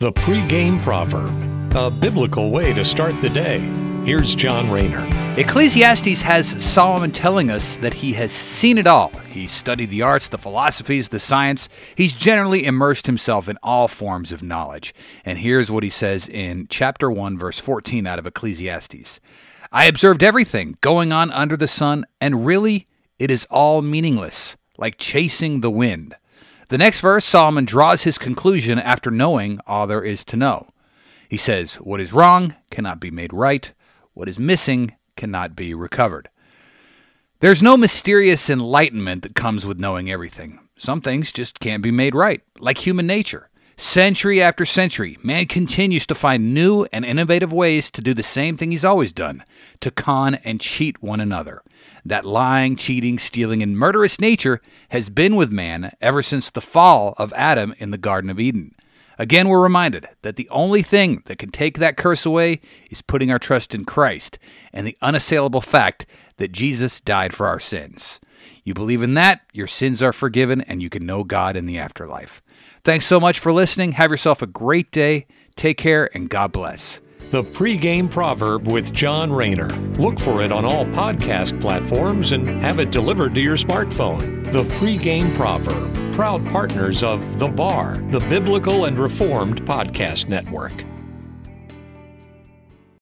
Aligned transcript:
The 0.00 0.12
pregame 0.12 0.80
proverb, 0.80 1.74
a 1.74 1.90
biblical 1.90 2.52
way 2.52 2.72
to 2.72 2.84
start 2.84 3.20
the 3.20 3.28
day. 3.28 3.58
Here's 4.04 4.32
John 4.32 4.70
Rayner. 4.70 5.04
Ecclesiastes 5.36 6.22
has 6.22 6.64
Solomon 6.64 7.10
telling 7.10 7.50
us 7.50 7.78
that 7.78 7.94
he 7.94 8.12
has 8.12 8.30
seen 8.30 8.78
it 8.78 8.86
all. 8.86 9.10
He's 9.28 9.50
studied 9.50 9.90
the 9.90 10.02
arts, 10.02 10.28
the 10.28 10.38
philosophies, 10.38 11.08
the 11.08 11.18
science. 11.18 11.68
He's 11.96 12.12
generally 12.12 12.64
immersed 12.64 13.06
himself 13.06 13.48
in 13.48 13.58
all 13.60 13.88
forms 13.88 14.30
of 14.30 14.40
knowledge. 14.40 14.94
And 15.24 15.40
here's 15.40 15.68
what 15.68 15.82
he 15.82 15.90
says 15.90 16.28
in 16.28 16.68
chapter 16.70 17.10
1, 17.10 17.36
verse 17.36 17.58
14 17.58 18.06
out 18.06 18.20
of 18.20 18.26
Ecclesiastes 18.28 19.18
I 19.72 19.86
observed 19.86 20.22
everything 20.22 20.78
going 20.80 21.12
on 21.12 21.32
under 21.32 21.56
the 21.56 21.66
sun, 21.66 22.06
and 22.20 22.46
really, 22.46 22.86
it 23.18 23.32
is 23.32 23.48
all 23.50 23.82
meaningless, 23.82 24.56
like 24.76 24.96
chasing 24.96 25.60
the 25.60 25.72
wind. 25.72 26.14
The 26.68 26.78
next 26.78 27.00
verse, 27.00 27.24
Solomon 27.24 27.64
draws 27.64 28.02
his 28.02 28.18
conclusion 28.18 28.78
after 28.78 29.10
knowing 29.10 29.58
all 29.66 29.86
there 29.86 30.04
is 30.04 30.22
to 30.26 30.36
know. 30.36 30.68
He 31.28 31.38
says, 31.38 31.76
What 31.76 32.00
is 32.00 32.12
wrong 32.12 32.54
cannot 32.70 33.00
be 33.00 33.10
made 33.10 33.32
right, 33.32 33.72
what 34.12 34.28
is 34.28 34.38
missing 34.38 34.94
cannot 35.16 35.56
be 35.56 35.72
recovered. 35.72 36.28
There's 37.40 37.62
no 37.62 37.76
mysterious 37.76 38.50
enlightenment 38.50 39.22
that 39.22 39.34
comes 39.34 39.64
with 39.64 39.78
knowing 39.78 40.10
everything. 40.10 40.58
Some 40.76 41.00
things 41.00 41.32
just 41.32 41.58
can't 41.58 41.82
be 41.82 41.90
made 41.90 42.14
right, 42.14 42.42
like 42.58 42.78
human 42.78 43.06
nature. 43.06 43.47
Century 43.80 44.42
after 44.42 44.66
century, 44.66 45.16
man 45.22 45.46
continues 45.46 46.04
to 46.04 46.14
find 46.16 46.52
new 46.52 46.88
and 46.92 47.04
innovative 47.04 47.52
ways 47.52 47.92
to 47.92 48.02
do 48.02 48.12
the 48.12 48.24
same 48.24 48.56
thing 48.56 48.72
he's 48.72 48.84
always 48.84 49.12
done 49.12 49.44
to 49.78 49.92
con 49.92 50.34
and 50.34 50.60
cheat 50.60 51.00
one 51.00 51.20
another. 51.20 51.62
That 52.04 52.24
lying, 52.24 52.74
cheating, 52.74 53.20
stealing, 53.20 53.62
and 53.62 53.78
murderous 53.78 54.18
nature 54.18 54.60
has 54.88 55.10
been 55.10 55.36
with 55.36 55.52
man 55.52 55.92
ever 56.00 56.22
since 56.22 56.50
the 56.50 56.60
fall 56.60 57.14
of 57.18 57.32
Adam 57.34 57.72
in 57.78 57.92
the 57.92 57.98
Garden 57.98 58.30
of 58.30 58.40
Eden. 58.40 58.74
Again, 59.16 59.48
we're 59.48 59.62
reminded 59.62 60.08
that 60.22 60.34
the 60.34 60.48
only 60.50 60.82
thing 60.82 61.22
that 61.26 61.38
can 61.38 61.52
take 61.52 61.78
that 61.78 61.96
curse 61.96 62.26
away 62.26 62.60
is 62.90 63.00
putting 63.00 63.30
our 63.30 63.38
trust 63.38 63.76
in 63.76 63.84
Christ 63.84 64.40
and 64.72 64.88
the 64.88 64.96
unassailable 65.00 65.60
fact 65.60 66.04
that 66.38 66.50
Jesus 66.50 67.00
died 67.00 67.32
for 67.32 67.46
our 67.46 67.60
sins. 67.60 68.18
You 68.64 68.74
believe 68.74 69.02
in 69.02 69.14
that, 69.14 69.40
your 69.52 69.66
sins 69.66 70.02
are 70.02 70.12
forgiven, 70.12 70.60
and 70.62 70.82
you 70.82 70.90
can 70.90 71.06
know 71.06 71.24
God 71.24 71.56
in 71.56 71.66
the 71.66 71.78
afterlife. 71.78 72.42
Thanks 72.84 73.06
so 73.06 73.18
much 73.20 73.38
for 73.38 73.52
listening. 73.52 73.92
Have 73.92 74.10
yourself 74.10 74.42
a 74.42 74.46
great 74.46 74.90
day. 74.90 75.26
Take 75.56 75.78
care, 75.78 76.08
and 76.14 76.30
God 76.30 76.52
bless. 76.52 77.00
The 77.30 77.42
pregame 77.42 78.10
proverb 78.10 78.66
with 78.66 78.94
John 78.94 79.30
Rayner. 79.30 79.68
Look 79.98 80.18
for 80.18 80.42
it 80.42 80.50
on 80.50 80.64
all 80.64 80.86
podcast 80.86 81.60
platforms 81.60 82.32
and 82.32 82.48
have 82.62 82.80
it 82.80 82.90
delivered 82.90 83.34
to 83.34 83.40
your 83.40 83.56
smartphone. 83.56 84.50
The 84.50 84.62
pregame 84.76 85.34
proverb, 85.34 86.14
proud 86.14 86.46
partners 86.46 87.02
of 87.02 87.38
The 87.38 87.48
Bar, 87.48 87.98
the 88.08 88.20
Biblical 88.20 88.86
and 88.86 88.98
Reformed 88.98 89.62
Podcast 89.66 90.28
Network. 90.28 90.87